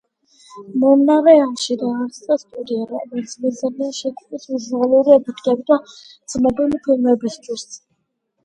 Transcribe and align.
მონრეალში 0.83 1.75
დაარსდა 1.81 2.37
სტუდია, 2.43 2.87
რომლის 2.93 3.37
მიზანია 3.43 3.91
შექმნას 3.99 4.49
ვიზუალური 4.55 5.15
ეფექტები 5.19 5.79
ცნობილი 5.99 6.81
ფილმებისთვის. 6.89 7.71